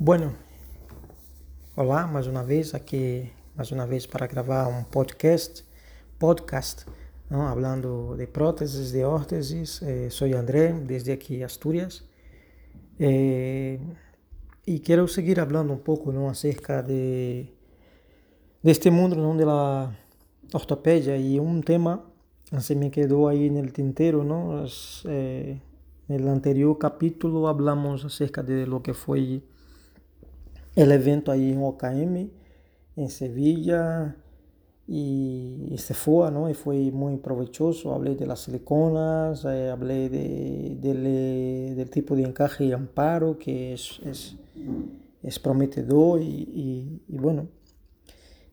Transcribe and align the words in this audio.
Bueno, 0.00 0.32
olá 1.74 2.06
mais 2.06 2.28
uma 2.28 2.44
vez 2.44 2.72
aqui, 2.72 3.32
mais 3.56 3.72
uma 3.72 3.84
vez 3.84 4.06
para 4.06 4.28
gravar 4.28 4.68
um 4.68 4.84
podcast, 4.84 5.64
podcast, 6.20 6.86
não, 7.28 7.40
falando 7.40 8.14
de 8.16 8.28
próteses, 8.28 8.92
de 8.92 9.02
órteses. 9.02 9.82
Eh, 9.82 10.08
sou 10.08 10.28
André, 10.28 10.70
desde 10.72 11.10
aqui 11.10 11.42
Astúrias. 11.42 12.04
Eh, 13.00 13.80
e 14.68 14.78
quero 14.78 15.08
seguir 15.08 15.34
falando 15.34 15.72
um 15.72 15.78
pouco 15.78 16.12
não, 16.12 16.28
acerca 16.28 16.80
de 16.80 17.46
deste 18.62 18.90
mundo 18.90 19.16
não, 19.16 19.36
da 19.36 19.92
ortopedia 20.54 21.16
e 21.16 21.40
um 21.40 21.60
tema 21.60 22.04
se 22.60 22.76
me 22.76 22.88
quedou 22.88 23.26
aí 23.26 23.50
no 23.50 23.66
tinteiro, 23.66 24.22
não? 24.22 24.64
Eh, 25.06 25.56
no 26.08 26.30
anterior 26.30 26.76
capítulo 26.78 27.48
hablamos 27.48 28.04
acerca 28.04 28.44
de 28.44 28.64
lo 28.64 28.80
que 28.80 28.94
foi 28.94 29.42
el 30.78 30.92
evento 30.92 31.32
ahí 31.32 31.50
en 31.50 31.60
OKM, 31.60 32.30
en 32.94 33.08
Sevilla, 33.08 34.16
y, 34.86 35.66
y, 35.70 35.78
se 35.78 35.92
fue, 35.92 36.30
¿no? 36.30 36.48
Y 36.48 36.54
fue 36.54 36.90
muy 36.92 37.16
provechoso. 37.16 37.92
Hablé 37.92 38.14
de 38.14 38.26
las 38.26 38.40
siliconas, 38.40 39.44
eh, 39.44 39.70
hablé 39.70 40.08
de, 40.08 40.76
de, 40.80 41.74
del 41.74 41.90
tipo 41.90 42.14
de 42.14 42.22
encaje 42.22 42.64
y 42.64 42.72
amparo 42.72 43.36
que 43.38 43.74
es, 43.74 44.00
es, 44.06 44.36
es 45.22 45.38
prometedor 45.40 46.22
y, 46.22 46.24
y, 46.26 47.02
y, 47.08 47.18
bueno. 47.18 47.48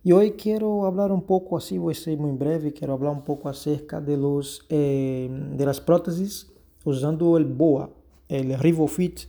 Y 0.04 0.12
hoy 0.12 0.32
quiero 0.32 0.86
hablar 0.86 1.12
un 1.12 1.22
poco, 1.22 1.58
así 1.58 1.78
voy 1.78 1.94
a 1.94 1.96
ser 1.96 2.18
muy 2.18 2.36
breve, 2.36 2.74
quiero 2.74 2.94
hablar 2.94 3.14
un 3.14 3.24
poco 3.24 3.50
acerca 3.50 4.02
de, 4.02 4.18
los, 4.18 4.66
eh, 4.70 5.30
de 5.56 5.66
las 5.66 5.80
prótesis 5.80 6.52
usando 6.84 7.38
el 7.38 7.46
BOA, 7.46 7.92
el 8.30 8.58
RivoFit, 8.58 9.22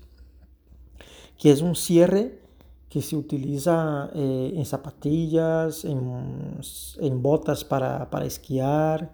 que 1.39 1.51
es 1.51 1.61
un 1.61 1.77
cierre 1.77 2.46
que 2.89 3.03
se 3.03 3.17
utiliza 3.17 4.11
eh, 4.15 4.53
en 4.55 4.65
zapatillas, 4.65 5.85
en, 5.85 6.61
en 7.01 7.23
botas 7.23 7.65
para, 7.65 8.09
para 8.11 8.27
esquiar, 8.27 9.13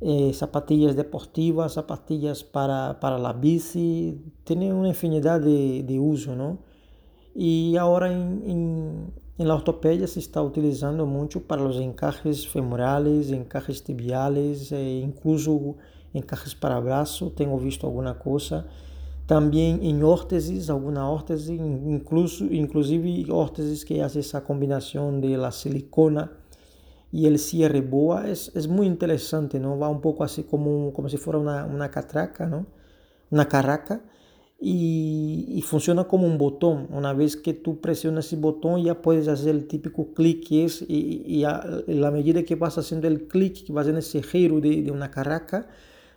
eh, 0.00 0.32
zapatillas 0.34 0.96
deportivas, 0.96 1.74
zapatillas 1.74 2.44
para, 2.44 2.98
para, 3.00 3.18
la 3.18 3.32
bici, 3.32 4.20
tiene 4.44 4.72
una 4.72 4.88
infinidad 4.88 5.40
de, 5.40 5.84
de 5.84 5.98
uso, 5.98 6.34
¿no? 6.34 6.58
Y 7.34 7.76
ahora 7.76 8.12
en, 8.12 8.42
en, 8.44 9.12
en, 9.38 9.48
la 9.48 9.54
ortopedia 9.54 10.06
se 10.06 10.18
está 10.18 10.42
utilizando 10.42 11.06
mucho 11.06 11.46
para 11.46 11.62
los 11.62 11.78
encajes 11.78 12.46
femorales, 12.46 13.30
encajes 13.30 13.84
tibiales, 13.84 14.72
eh, 14.72 15.00
incluso 15.02 15.76
encajes 16.12 16.54
para 16.54 16.78
brazo, 16.80 17.30
tengo 17.30 17.58
visto 17.58 17.86
alguna 17.86 18.18
cosa. 18.18 18.66
Também 19.26 19.78
em 19.82 20.02
órteses, 20.02 20.68
alguma 20.68 21.08
órtese, 21.08 21.54
incluso, 21.54 22.44
inclusive 22.52 23.30
órteses 23.30 23.84
que 23.84 24.00
hacen 24.00 24.20
essa 24.20 24.40
combinação 24.40 25.20
de 25.20 25.36
la 25.36 25.52
silicona 25.52 26.30
e 27.12 27.26
el 27.26 27.38
cierre 27.38 27.82
boa, 27.82 28.26
é, 28.26 28.32
é 28.32 28.66
muito 28.68 28.92
interessante, 28.92 29.58
não? 29.58 29.78
Vai 29.78 29.90
um 29.90 29.98
pouco 30.00 30.24
assim 30.24 30.42
como, 30.42 30.90
como 30.92 31.08
se 31.08 31.18
fosse 31.18 31.36
uma, 31.36 31.64
uma 31.64 31.88
catraca, 31.88 32.46
não? 32.46 32.66
Uma 33.30 33.44
caraca, 33.44 34.02
e, 34.60 35.58
e, 35.58 35.62
funciona 35.62 36.04
como 36.04 36.26
um 36.26 36.36
botão. 36.36 36.86
Uma 36.90 37.12
vez 37.12 37.34
que 37.34 37.52
tu 37.52 37.74
pressionas 37.74 38.26
esse 38.26 38.36
botão, 38.36 38.82
já 38.82 38.94
podes 38.94 39.26
fazer 39.26 39.54
o 39.54 39.62
típico 39.62 40.04
clique, 40.06 40.66
e, 40.88 41.40
e 41.40 41.44
a, 41.44 41.62
a 42.06 42.10
medida 42.10 42.42
que 42.42 42.54
vas 42.54 42.74
fazendo 42.74 43.06
o 43.08 43.18
clique, 43.26 43.64
que 43.64 43.72
vas 43.72 43.86
fazendo 43.86 43.98
esse 43.98 44.22
giro 44.22 44.60
de, 44.60 44.82
de 44.82 44.90
uma 44.90 45.08
caraca, 45.08 45.66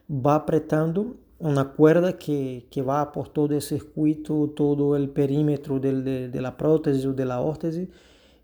vai 0.07 0.35
apretando 0.35 1.17
una 1.39 1.71
cuerda 1.73 2.17
que, 2.17 2.67
que, 2.69 2.81
va 2.81 3.11
por 3.11 3.29
todo 3.29 3.53
el 3.53 3.61
circuito, 3.61 4.53
todo 4.55 4.95
el 4.95 5.09
perímetro 5.09 5.79
del, 5.79 6.03
de, 6.03 6.29
de, 6.29 6.41
la 6.41 6.55
prótesis 6.57 7.05
o 7.05 7.13
de 7.13 7.25
la 7.25 7.41
órtesis. 7.41 7.89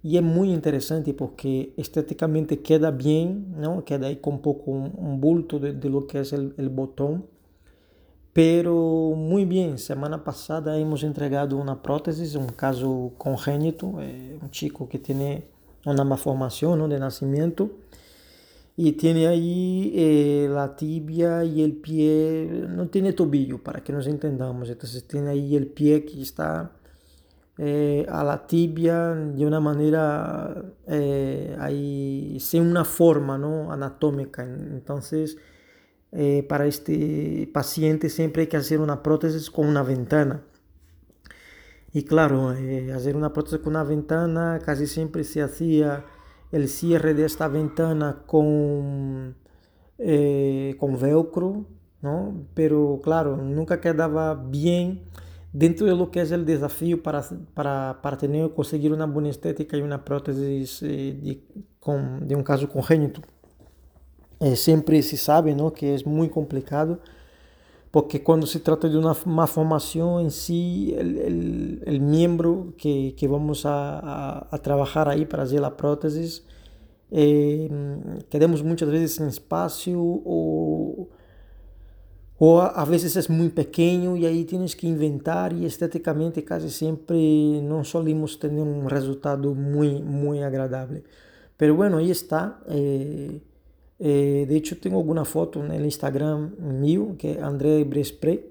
Y 0.03 0.17
es 0.17 0.23
muy 0.23 0.51
interesante 0.51 1.13
porque 1.13 1.73
estéticamente 1.77 2.61
queda 2.61 2.91
bien, 2.91 3.55
¿no? 3.57 3.85
queda 3.85 4.07
ahí 4.07 4.17
con 4.17 4.41
poco 4.41 4.71
un, 4.71 4.93
un 4.97 5.21
bulto 5.21 5.59
de, 5.59 5.73
de, 5.73 5.89
lo 5.89 6.07
que 6.07 6.19
es 6.19 6.33
el, 6.33 6.53
el, 6.57 6.69
botón. 6.69 7.25
Pero 8.33 9.13
muy 9.15 9.45
bien, 9.45 9.77
semana 9.77 10.23
pasada 10.23 10.77
hemos 10.77 11.03
entregado 11.03 11.57
una 11.57 11.81
prótesis, 11.81 12.35
un 12.35 12.47
caso 12.47 13.11
congénito, 13.17 14.01
eh, 14.01 14.37
un 14.41 14.49
chico 14.51 14.87
que 14.89 14.99
tiene 14.99 15.45
una 15.85 16.03
malformación 16.03 16.79
¿no? 16.79 16.87
de 16.87 16.99
nacimiento 16.99 17.71
y 18.83 18.93
tiene 18.93 19.27
ahí 19.27 19.93
eh, 19.95 20.47
la 20.49 20.75
tibia 20.75 21.43
y 21.43 21.61
el 21.61 21.73
pie, 21.73 22.65
no 22.67 22.87
tiene 22.87 23.13
tobillo 23.13 23.59
para 23.61 23.83
que 23.83 23.93
nos 23.93 24.07
entendamos, 24.07 24.71
entonces 24.71 25.07
tiene 25.07 25.29
ahí 25.29 25.55
el 25.55 25.67
pie 25.67 26.03
que 26.03 26.19
está 26.19 26.71
eh, 27.59 28.07
a 28.09 28.23
la 28.23 28.47
tibia 28.47 29.09
de 29.09 29.45
una 29.45 29.59
manera 29.59 30.63
eh, 30.87 31.55
ahí, 31.59 32.39
sin 32.39 32.63
una 32.63 32.83
forma 32.83 33.37
¿no? 33.37 33.71
anatómica, 33.71 34.41
entonces 34.41 35.37
eh, 36.11 36.43
para 36.49 36.65
este 36.65 37.51
paciente 37.53 38.09
siempre 38.09 38.41
hay 38.41 38.47
que 38.47 38.57
hacer 38.57 38.79
una 38.79 39.03
prótesis 39.03 39.51
con 39.51 39.67
una 39.67 39.83
ventana. 39.83 40.41
Y 41.93 42.01
claro, 42.05 42.53
eh, 42.53 42.91
hacer 42.93 43.15
una 43.15 43.31
prótesis 43.31 43.59
con 43.59 43.73
una 43.75 43.83
ventana 43.83 44.59
casi 44.65 44.87
siempre 44.87 45.23
se 45.23 45.43
hacía 45.43 46.03
el 46.51 46.67
cierre 46.67 47.13
de 47.13 47.25
esta 47.25 47.47
ventana 47.47 48.23
con, 48.25 49.35
eh, 49.97 50.75
con 50.79 50.99
velcro, 50.99 51.65
¿no? 52.01 52.33
pero 52.53 52.99
claro, 53.03 53.37
nunca 53.37 53.79
quedaba 53.79 54.35
bien 54.35 55.03
dentro 55.53 55.85
de 55.85 55.95
lo 55.95 56.11
que 56.11 56.21
es 56.21 56.31
el 56.31 56.45
desafío 56.45 57.01
para, 57.01 57.23
para, 57.53 57.99
para 58.01 58.17
tener, 58.17 58.53
conseguir 58.53 58.93
una 58.93 59.05
buena 59.05 59.29
estética 59.29 59.77
y 59.77 59.81
una 59.81 60.03
prótesis 60.03 60.81
eh, 60.83 61.17
de, 61.21 61.43
con, 61.79 62.27
de, 62.27 62.35
un 62.35 62.43
caso 62.43 62.69
congénito. 62.69 63.21
Eh, 64.39 64.55
siempre 64.55 65.01
se 65.03 65.17
sabe 65.17 65.53
¿no? 65.55 65.71
que 65.71 65.93
es 65.93 66.05
muy 66.05 66.29
complicado 66.29 66.99
porque 67.91 68.19
quando 68.19 68.47
se 68.47 68.59
trata 68.59 68.89
de 68.89 68.97
uma 68.97 69.15
malformação 69.25 70.21
em 70.21 70.29
si, 70.29 70.95
o 71.85 72.01
membro 72.01 72.73
que, 72.77 73.11
que 73.11 73.27
vamos 73.27 73.65
a, 73.65 73.99
a, 74.49 74.55
a, 74.55 74.57
trabalhar 74.57 75.09
aí 75.09 75.25
para 75.25 75.39
fazer 75.39 75.61
a 75.63 75.69
prótese, 75.69 76.41
eh, 77.11 77.67
quedamos 78.29 78.61
muitas 78.61 78.87
vezes 78.87 79.15
sem 79.15 79.27
espaço 79.27 79.91
ou, 79.99 81.09
ou 82.39 82.61
a 82.61 82.85
vezes 82.85 83.17
é 83.17 83.31
muito 83.31 83.55
pequeno 83.55 84.15
e 84.15 84.25
aí 84.25 84.45
tens 84.45 84.73
que 84.73 84.87
inventar 84.87 85.51
e 85.51 85.65
esteticamente 85.65 86.41
quase 86.43 86.71
sempre 86.71 87.61
não 87.61 87.83
solimos 87.83 88.37
ter 88.37 88.51
um 88.51 88.85
resultado 88.85 89.53
muito, 89.53 90.01
muito 90.05 90.43
agradável. 90.43 91.03
Pero 91.57 91.75
bueno, 91.75 91.97
aí 91.97 92.09
está. 92.09 92.59
Eh, 92.67 93.41
Eh, 94.03 94.47
de 94.49 94.55
hecho, 94.57 94.79
tengo 94.79 94.97
alguna 94.97 95.25
foto 95.25 95.63
en 95.63 95.71
el 95.71 95.85
Instagram 95.85 96.55
mío, 96.57 97.15
que 97.19 97.33
es 97.33 97.37
André 97.37 97.83
Brespre, 97.83 98.49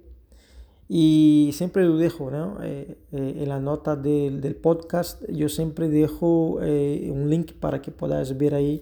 y 0.88 1.50
siempre 1.52 1.84
lo 1.84 1.96
dejo, 1.96 2.30
¿no? 2.30 2.62
Eh, 2.62 2.96
eh, 3.10 3.34
en 3.40 3.48
la 3.48 3.58
nota 3.58 3.96
del, 3.96 4.40
del, 4.40 4.54
podcast, 4.54 5.24
yo 5.28 5.48
siempre 5.48 5.88
dejo 5.88 6.60
un 6.60 7.28
link 7.28 7.52
para 7.54 7.82
que 7.82 7.90
puedas 7.90 8.38
ver 8.38 8.54
ahí 8.54 8.80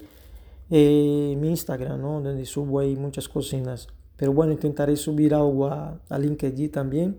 mi 0.68 1.48
Instagram, 1.48 2.02
¿no? 2.02 2.20
Donde 2.20 2.44
subo 2.44 2.80
ahí 2.80 2.96
muchas 2.96 3.30
cocinas. 3.30 3.88
Pero 4.18 4.34
bueno, 4.34 4.52
intentaré 4.52 4.94
subir 4.96 5.32
algo 5.34 5.68
a, 5.68 5.98
a 6.10 6.18
LinkedIn 6.18 6.70
también. 6.70 7.16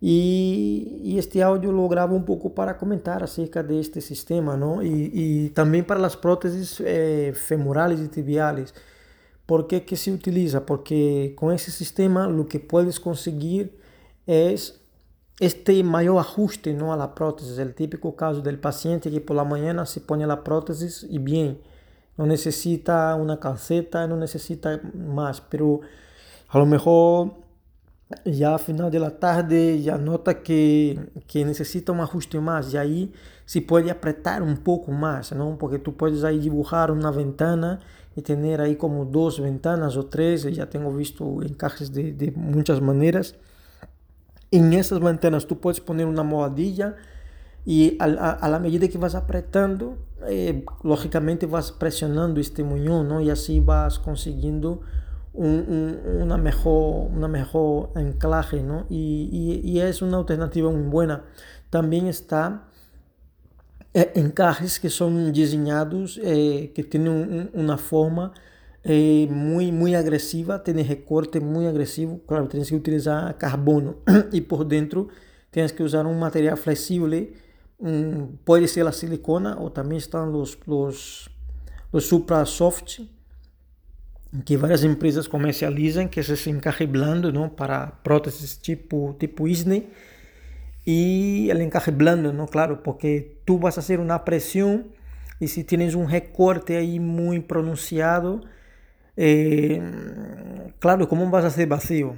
E, 0.00 1.00
e, 1.02 1.18
este 1.18 1.42
áudio 1.42 1.72
eu 1.72 1.88
gravo 1.88 2.14
um 2.14 2.22
pouco 2.22 2.50
para 2.50 2.74
comentar 2.74 3.22
acerca 3.22 3.62
deste 3.62 4.00
sistema, 4.00 4.56
não? 4.56 4.80
E, 4.82 5.46
e 5.46 5.48
também 5.50 5.82
para 5.82 6.04
as 6.06 6.14
próteses 6.14 6.80
eh, 6.80 7.32
femorales 7.34 8.00
e 8.00 8.08
tibiales. 8.08 8.72
¿Por 9.46 9.66
que, 9.66 9.80
que 9.80 9.96
se 9.96 10.10
utiliza? 10.10 10.60
Porque 10.60 11.32
com 11.36 11.50
esse 11.50 11.72
sistema 11.72 12.28
o 12.28 12.44
que 12.44 12.58
puedes 12.58 12.98
conseguir 12.98 13.72
é 14.26 14.54
este 15.40 15.82
maior 15.82 16.18
ajuste 16.18 16.72
não, 16.72 16.94
la 16.94 17.08
prótese. 17.08 17.60
O 17.62 17.72
típico 17.72 18.12
caso 18.12 18.42
do 18.42 18.58
paciente 18.58 19.10
que 19.10 19.20
por 19.20 19.34
la 19.34 19.44
mañana 19.44 19.86
se 19.86 20.00
põe 20.00 20.22
a 20.24 20.36
prótese 20.36 21.06
e 21.10 21.18
bem, 21.18 21.58
não 22.16 22.26
necessita 22.26 23.14
uma 23.16 23.36
calceta, 23.36 24.06
não 24.06 24.16
necessita 24.16 24.80
mais, 24.94 25.40
pero 25.40 25.80
a 26.48 26.58
lo 26.58 26.66
mejor 26.66 27.30
ya 28.24 28.54
a 28.54 28.58
final 28.58 28.90
de 28.90 28.98
la 28.98 29.18
tarde 29.18 29.80
ya 29.82 29.98
nota 29.98 30.42
que, 30.42 30.98
que 31.26 31.44
necesita 31.44 31.92
un 31.92 32.00
ajuste 32.00 32.40
más 32.40 32.72
y 32.72 32.76
ahí 32.76 33.12
se 33.44 33.62
puede 33.62 33.90
apretar 33.90 34.42
un 34.42 34.58
poco 34.58 34.92
más, 34.92 35.32
¿no? 35.32 35.56
Porque 35.58 35.78
tú 35.78 35.96
puedes 35.96 36.24
ahí 36.24 36.38
dibujar 36.38 36.90
una 36.90 37.10
ventana 37.10 37.80
y 38.16 38.22
tener 38.22 38.60
ahí 38.60 38.76
como 38.76 39.04
dos 39.04 39.40
ventanas 39.40 39.96
o 39.96 40.06
tres, 40.06 40.42
ya 40.42 40.68
tengo 40.68 40.92
visto 40.92 41.42
encajes 41.42 41.92
de, 41.92 42.12
de 42.12 42.30
muchas 42.32 42.80
maneras. 42.80 43.36
En 44.50 44.72
esas 44.72 45.00
ventanas 45.00 45.46
tú 45.46 45.60
puedes 45.60 45.80
poner 45.80 46.06
una 46.06 46.22
almohadilla 46.22 46.96
y 47.64 47.96
a, 48.00 48.04
a, 48.04 48.30
a, 48.32 48.48
la 48.48 48.58
medida 48.58 48.88
que 48.88 48.96
vas 48.96 49.14
apretando, 49.14 49.98
eh, 50.26 50.64
lógicamente 50.82 51.44
vas 51.46 51.70
presionando 51.70 52.40
este 52.40 52.64
muñón, 52.64 53.08
¿no? 53.08 53.20
Y 53.20 53.30
así 53.30 53.60
vas 53.60 53.98
consiguiendo 55.38 56.24
una 56.24 56.36
mejor, 56.36 57.10
una 57.12 57.28
mejor 57.28 57.90
anclaje, 57.94 58.62
¿no? 58.62 58.86
Y, 58.88 59.60
y, 59.64 59.80
es 59.80 60.02
una 60.02 60.18
alternativa 60.18 60.70
muy 60.70 60.88
buena. 60.90 61.24
También 61.70 62.06
está 62.06 62.64
eh, 63.94 64.12
encajes 64.16 64.80
que 64.80 64.90
son 64.90 65.32
diseñados, 65.32 66.20
eh, 66.22 66.72
que 66.74 66.82
tienen 66.84 67.50
una 67.54 67.78
forma 67.78 68.32
eh, 68.84 69.28
muy, 69.30 69.70
muy 69.72 69.94
agresiva, 69.94 70.62
tiene 70.62 70.82
recorte 70.82 71.40
muy 71.40 71.66
agresivo. 71.66 72.20
Claro, 72.26 72.48
tienes 72.48 72.68
que 72.70 72.76
utilizar 72.76 73.36
carbono 73.38 73.96
y 74.32 74.40
por 74.40 74.66
dentro 74.66 75.08
tienes 75.50 75.72
que 75.72 75.82
usar 75.82 76.06
un 76.06 76.18
material 76.18 76.56
flexible. 76.56 77.34
puede 78.44 78.66
ser 78.66 78.84
la 78.84 78.92
silicona 78.92 79.56
o 79.60 79.70
también 79.70 79.98
están 79.98 80.32
los, 80.32 80.58
los, 80.66 81.30
los 81.92 82.04
Supra 82.06 82.44
Soft 82.44 82.98
que 84.44 84.56
várias 84.56 84.84
empresas 84.84 85.26
comercializam, 85.26 86.08
que 86.08 86.20
é 86.20 86.22
esse 86.22 86.50
encaje 86.50 86.86
blando 86.86 87.32
não, 87.32 87.48
para 87.48 87.86
próteses 88.02 88.56
tipo, 88.56 89.16
tipo 89.18 89.48
Disney. 89.48 89.88
E 90.86 91.50
el 91.50 91.60
encaje 91.60 91.90
blando, 91.90 92.32
não, 92.32 92.46
claro, 92.46 92.78
porque 92.78 93.36
tu 93.44 93.58
vas 93.58 93.76
a 93.76 93.80
hacer 93.80 94.00
uma 94.00 94.18
pressão 94.18 94.86
e 95.40 95.46
se 95.46 95.62
tienes 95.62 95.94
um 95.94 96.04
recorte 96.04 96.74
aí 96.74 96.98
muito 96.98 97.46
pronunciado, 97.46 98.40
eh, 99.16 99.80
claro, 100.80 101.06
como 101.06 101.28
vas 101.30 101.44
a 101.44 101.48
hacer 101.48 101.66
vacío? 101.66 102.16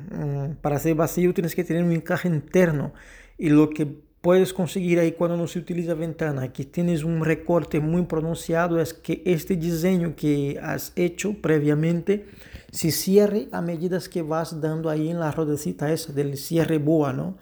Para 0.63 0.77
hacer 0.77 0.95
vacío 0.95 1.35
tienes 1.35 1.55
que 1.55 1.65
tener 1.65 1.83
un 1.83 1.93
encaje 1.93 2.29
interno 2.29 2.93
y 3.39 3.49
lo 3.49 3.71
que 3.71 3.89
puedes 4.21 4.53
conseguir 4.53 4.99
ahí 4.99 5.13
cuando 5.13 5.37
no 5.37 5.47
se 5.47 5.59
utiliza 5.59 5.95
ventana, 5.95 6.53
que 6.53 6.65
tienes 6.65 7.05
un 7.05 7.25
recorte 7.25 7.81
muy 7.81 8.03
pronunciado, 8.03 8.81
es 8.81 8.93
que 8.93 9.23
este 9.25 9.57
diseño 9.57 10.15
que 10.15 10.59
has 10.63 10.93
hecho 10.95 11.35
previamente 11.41 12.27
se 12.71 12.91
cierre 12.91 13.49
a 13.53 13.63
medida 13.63 13.99
que 14.11 14.23
vas 14.23 14.61
dando 14.61 14.91
ahí 14.91 15.09
en 15.09 15.21
la 15.21 15.31
rodecita 15.31 15.91
esa 15.93 16.13
del 16.13 16.37
cierre 16.37 16.79
boa, 16.79 17.13
¿no? 17.13 17.37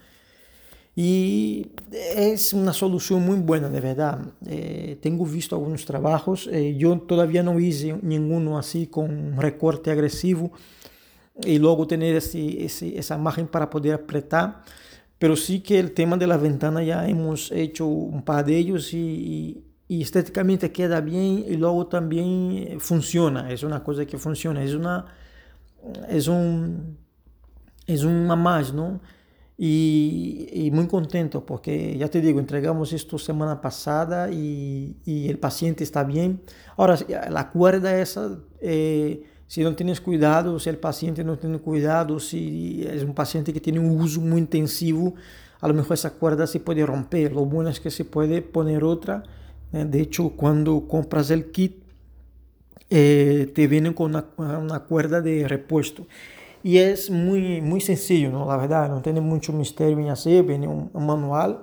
Y 0.94 1.70
es 1.92 2.52
una 2.52 2.72
solución 2.72 3.24
muy 3.24 3.38
buena, 3.38 3.68
de 3.68 3.80
verdad. 3.80 4.18
Eh, 4.46 4.98
tengo 5.00 5.24
visto 5.24 5.54
algunos 5.54 5.84
trabajos, 5.84 6.48
eh, 6.50 6.76
yo 6.76 6.98
todavía 6.98 7.42
no 7.44 7.60
hice 7.60 7.96
ninguno 8.02 8.58
así 8.58 8.88
con 8.88 9.36
recorte 9.36 9.92
agresivo 9.92 10.50
y 11.44 11.58
luego 11.58 11.86
tener 11.86 12.16
ese, 12.16 12.64
ese, 12.64 12.98
esa 12.98 13.16
imagen 13.16 13.46
para 13.46 13.70
poder 13.70 13.94
apretar. 13.94 14.64
Pero 15.18 15.36
sí 15.36 15.60
que 15.60 15.78
el 15.78 15.92
tema 15.92 16.16
de 16.16 16.26
la 16.26 16.36
ventana 16.36 16.82
ya 16.82 17.08
hemos 17.08 17.50
hecho 17.50 17.86
un 17.86 18.22
par 18.22 18.44
de 18.44 18.56
ellos 18.56 18.94
y, 18.94 19.64
y, 19.88 20.02
estéticamente 20.02 20.70
queda 20.70 21.00
bien 21.00 21.44
y 21.46 21.56
luego 21.56 21.86
también 21.88 22.80
funciona. 22.80 23.50
Es 23.50 23.62
una 23.64 23.82
cosa 23.82 24.06
que 24.06 24.16
funciona. 24.16 24.62
Es 24.62 24.74
una 24.74 25.06
es 26.08 26.28
un 26.28 26.98
es 27.86 28.04
una 28.04 28.36
más, 28.36 28.72
¿no? 28.72 29.00
Y, 29.56 30.48
y, 30.52 30.70
muy 30.70 30.86
contento 30.86 31.44
porque 31.44 31.96
ya 31.98 32.08
te 32.08 32.20
digo, 32.20 32.38
entregamos 32.38 32.92
esto 32.92 33.18
semana 33.18 33.60
pasada 33.60 34.30
y, 34.30 34.98
y 35.04 35.28
el 35.28 35.38
paciente 35.38 35.82
está 35.82 36.04
bien. 36.04 36.42
Ahora, 36.76 36.96
la 37.28 37.50
cuerda 37.50 37.98
esa 38.00 38.38
eh, 38.60 39.24
si 39.48 39.64
não 39.64 39.72
tienes 39.72 39.98
cuidado, 39.98 40.60
se 40.60 40.68
o 40.68 40.76
paciente 40.76 41.24
não 41.24 41.34
tem 41.34 41.56
cuidado, 41.58 42.20
se 42.20 42.86
é 42.86 43.02
um 43.02 43.14
paciente 43.14 43.50
que 43.50 43.58
tem 43.58 43.78
um 43.78 43.96
uso 43.96 44.20
muito 44.20 44.44
intensivo, 44.44 45.14
a 45.60 45.66
lo 45.66 45.74
mejor 45.74 45.94
essa 45.94 46.10
cuerda 46.10 46.46
se 46.46 46.60
pode 46.60 46.84
romper. 46.84 47.32
Lo 47.32 47.46
bueno 47.46 47.70
es 47.70 47.78
que 47.78 47.90
se 47.90 48.04
pode 48.04 48.42
poner 48.42 48.84
outra. 48.84 49.22
¿eh? 49.72 49.84
De 49.84 50.02
hecho, 50.02 50.30
quando 50.36 50.86
compras 50.86 51.30
el 51.30 51.50
kit, 51.50 51.82
eh, 52.90 53.50
te 53.54 53.66
vienen 53.66 53.94
con 53.94 54.14
una, 54.14 54.26
una, 54.36 54.80
cuerda 54.80 55.20
de 55.20 55.48
repuesto. 55.48 56.06
Y 56.62 56.78
es 56.78 57.10
muy, 57.10 57.60
muy 57.62 57.80
sencillo, 57.80 58.30
¿no? 58.30 58.46
La 58.46 58.56
verdad, 58.56 58.88
no 58.88 59.00
tiene 59.00 59.20
mucho 59.20 59.52
misterio 59.52 59.98
en 59.98 60.10
hacer, 60.10 60.44
viene 60.44 60.68
un, 60.68 60.90
un 60.92 61.06
manual. 61.06 61.60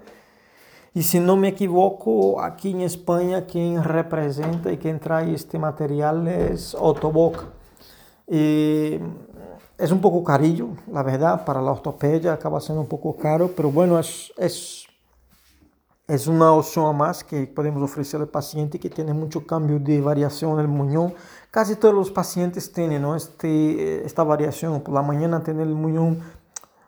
Y 0.93 1.03
si 1.03 1.19
no 1.19 1.35
me 1.35 1.49
equivoco, 1.49 2.41
aquí 2.41 2.71
en 2.71 2.81
España 2.81 3.45
quien 3.45 3.83
representa 3.83 4.71
y 4.71 4.77
quien 4.77 4.99
trae 4.99 5.33
este 5.33 5.59
material 5.59 6.27
es 6.27 6.75
Otoboc. 6.77 7.45
Es 8.27 9.91
un 9.91 10.01
poco 10.01 10.23
carillo, 10.23 10.69
la 10.91 11.03
verdad, 11.03 11.45
para 11.45 11.61
la 11.61 11.71
ortopedia 11.71 12.33
acaba 12.33 12.59
siendo 12.61 12.81
un 12.81 12.87
poco 12.87 13.15
caro, 13.15 13.51
pero 13.55 13.71
bueno, 13.71 13.99
es, 13.99 14.31
es, 14.37 14.85
es 16.07 16.27
una 16.27 16.51
opción 16.53 16.95
más 16.95 17.23
que 17.23 17.45
podemos 17.45 17.83
ofrecer 17.83 18.21
al 18.21 18.27
paciente 18.27 18.79
que 18.79 18.89
tiene 18.89 19.13
mucho 19.13 19.45
cambio 19.45 19.79
de 19.79 20.01
variación 20.01 20.53
en 20.53 20.59
el 20.59 20.67
muñón. 20.67 21.13
Casi 21.51 21.75
todos 21.75 21.93
los 21.93 22.09
pacientes 22.09 22.71
tienen 22.71 23.01
¿no? 23.01 23.15
este, 23.15 24.05
esta 24.05 24.23
variación. 24.23 24.81
Por 24.81 24.93
la 24.93 25.01
mañana 25.01 25.43
tienen 25.43 25.67
el 25.67 25.75
muñón 25.75 26.21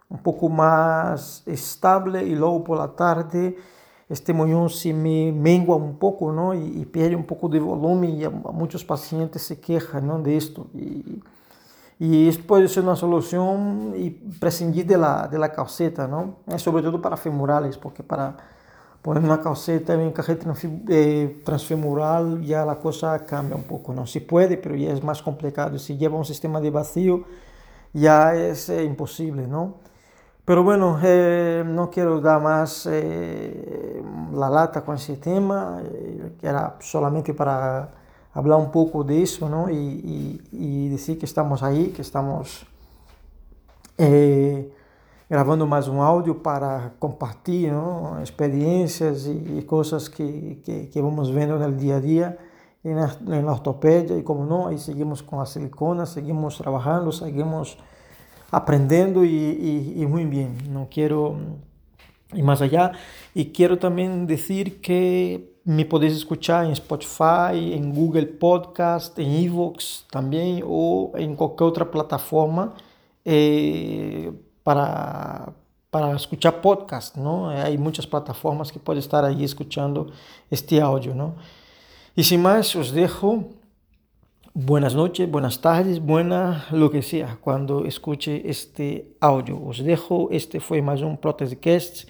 un 0.10 0.18
poco 0.20 0.50
más 0.50 1.44
estable 1.46 2.24
y 2.24 2.36
luego 2.36 2.64
por 2.64 2.78
la 2.78 2.88
tarde 2.96 3.58
este 4.10 4.34
muñón 4.34 4.70
se 4.70 4.94
me 4.94 5.32
mengua 5.32 5.76
un 5.76 5.98
poco, 5.98 6.32
¿no? 6.32 6.54
Y, 6.54 6.82
y 6.82 6.86
pierde 6.86 7.16
un 7.16 7.26
poco 7.26 7.50
de 7.50 7.60
volumen 7.60 8.12
y 8.12 8.24
a, 8.24 8.28
a 8.28 8.52
muchos 8.52 8.84
pacientes 8.86 9.42
se 9.44 9.60
quejan, 9.60 10.08
¿no? 10.08 10.20
De 10.20 10.38
esto. 10.38 10.68
Y, 10.74 11.22
y 12.00 12.28
eso 12.30 12.42
puede 12.46 12.68
ser 12.68 12.84
una 12.84 12.96
solución 12.96 13.94
y 13.98 14.12
prescindir 14.12 14.86
de 14.86 14.98
la, 14.98 15.28
de 15.28 15.40
la 15.40 15.52
calceta, 15.52 16.08
¿no? 16.08 16.36
Es 16.48 16.62
sobre 16.62 16.84
todo 16.84 17.02
para 17.02 17.18
femorales, 17.18 17.78
porque 17.78 18.04
para 18.04 18.38
poner 19.02 19.24
una 19.24 19.42
calceta 19.42 19.94
en 19.94 20.02
encaje 20.02 20.38
eh, 20.90 21.42
transfemoral 21.46 22.44
ya 22.44 22.66
la 22.66 22.76
cosa 22.80 23.26
cambia 23.26 23.56
un 23.56 23.64
poco, 23.64 23.94
¿no? 23.94 24.06
Se 24.06 24.22
puede, 24.22 24.58
pero 24.58 24.76
ya 24.76 24.92
es 24.94 25.04
más 25.04 25.22
complicado. 25.22 25.80
Si 25.80 25.98
lleva 25.98 26.18
un 26.18 26.26
sistema 26.26 26.62
de 26.62 26.70
vacío, 26.70 27.24
ya 27.94 28.36
es 28.36 28.70
eh, 28.70 28.84
imposible, 28.84 29.48
¿no? 29.48 29.76
Pero 30.48 30.64
bueno, 30.64 30.98
eh, 31.04 31.62
no 31.66 31.90
quiero 31.90 32.22
dar 32.22 32.42
más 32.42 32.88
eh, 32.90 34.02
la 34.32 34.50
lata 34.50 34.86
con 34.86 34.96
ese 34.96 35.18
tema, 35.18 35.82
eh, 35.84 36.38
que 36.40 36.48
era 36.48 36.78
solamente 36.80 37.34
para 37.34 37.92
hablar 38.34 38.58
un 38.58 38.72
poco 38.72 39.04
de 39.04 39.24
eso, 39.24 39.50
¿no? 39.50 39.70
Y, 39.70 40.88
decir 40.88 41.20
que 41.20 41.26
estamos 41.26 41.64
ahí, 41.64 41.90
que 41.90 42.02
estamos 42.02 42.66
eh, 43.98 44.74
grabando 45.30 45.68
más 45.68 45.90
un 45.90 46.00
audio 46.00 46.42
para 46.42 46.94
compartir, 46.98 47.74
¿no? 47.74 48.18
Experiencias 48.22 49.28
y, 49.28 49.62
cosas 49.64 50.10
que, 50.10 50.62
que, 50.94 51.02
vamos 51.02 51.30
viendo 51.30 51.58
en 51.58 51.64
el 51.64 51.78
día 51.78 51.98
a 51.98 52.00
día 52.00 52.38
en 52.86 52.96
la, 52.96 53.14
en 53.38 53.46
la 53.46 53.52
ortopedia 53.52 54.16
y 54.16 54.24
como 54.24 54.46
no, 54.46 54.68
ahí 54.68 54.78
seguimos 54.78 55.22
con 55.22 55.40
la 55.40 55.46
silicona, 55.46 56.06
seguimos 56.06 56.58
trabajando, 56.58 57.12
seguimos 57.12 57.78
aprendiendo 58.52 59.26
y, 59.26 60.06
muy 60.08 60.26
bien. 60.26 60.58
No 60.72 60.88
quiero 60.90 61.38
ir 62.34 62.44
más 62.44 62.62
allá. 62.62 62.92
Y 63.34 63.48
quiero 63.48 63.78
también 63.78 64.28
decir 64.28 64.82
que 64.82 65.58
me 65.64 65.86
podéis 65.86 66.14
escuchar 66.14 66.66
en 66.66 66.72
Spotify, 66.72 67.74
en 67.74 67.94
Google 67.94 68.28
Podcast, 68.28 69.20
en 69.20 69.32
Evox 69.32 70.06
también 70.10 70.64
o 70.66 71.12
en 71.16 71.36
cualquier 71.36 71.70
otra 71.70 71.92
plataforma 71.92 72.74
eh, 73.26 74.32
para, 74.64 75.54
para 75.90 76.16
escuchar 76.16 76.62
podcast, 76.62 77.18
¿no? 77.18 77.50
Hay 77.50 77.78
muchas 77.78 78.08
plataformas 78.08 78.72
que 78.72 78.80
pueden 78.80 79.00
estar 79.00 79.26
ahí 79.26 79.44
escuchando 79.44 80.08
este 80.50 80.80
audio, 80.80 81.14
¿no? 81.14 81.36
Y 82.16 82.24
sin 82.24 82.42
más, 82.42 82.76
os 82.76 82.94
dejo 82.94 83.50
buenas 84.58 84.96
noches, 84.96 85.30
buenas 85.30 85.62
tardes, 85.62 86.00
buena 86.00 86.66
lo 86.72 86.90
que 86.90 87.04
sea 87.04 87.38
cuando 87.40 87.86
escuche 87.86 88.50
este 88.50 89.16
audio. 89.20 89.64
Os 89.64 89.84
dejo, 89.84 90.30
este 90.32 90.60
fue 90.60 90.82
más 90.82 91.02
un 91.02 91.18
Protescast 91.18 92.10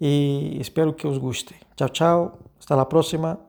y 0.00 0.56
espero 0.58 0.96
que 0.96 1.06
os 1.06 1.18
guste. 1.18 1.54
Chao, 1.76 1.90
chao, 1.90 2.38
hasta 2.58 2.76
la 2.76 2.88
próxima. 2.88 3.45